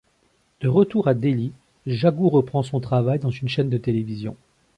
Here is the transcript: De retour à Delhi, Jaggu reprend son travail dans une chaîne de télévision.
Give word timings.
De 0.61 0.67
retour 0.67 1.07
à 1.07 1.13
Delhi, 1.13 1.51
Jaggu 1.85 2.25
reprend 2.25 2.63
son 2.63 2.79
travail 2.79 3.19
dans 3.19 3.29
une 3.29 3.49
chaîne 3.49 3.69
de 3.69 3.77
télévision. 3.77 4.35